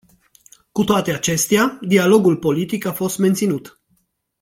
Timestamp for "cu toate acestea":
0.71-1.77